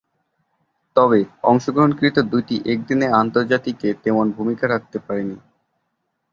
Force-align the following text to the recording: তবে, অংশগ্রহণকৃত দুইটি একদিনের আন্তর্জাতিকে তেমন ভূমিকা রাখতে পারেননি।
তবে, 0.95 1.19
অংশগ্রহণকৃত 1.43 2.17
দুইটি 2.31 2.55
একদিনের 2.65 3.11
আন্তর্জাতিকে 3.13 3.89
তেমন 4.03 4.25
ভূমিকা 4.31 4.65
রাখতে 4.67 4.97
পারেননি। 4.99 5.37